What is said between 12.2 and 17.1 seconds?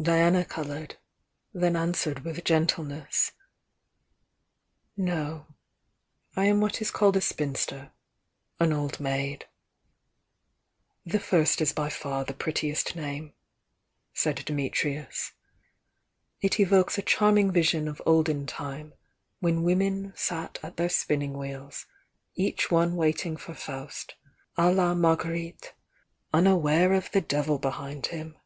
the prettiest name," said Di mitrius. "It evokes a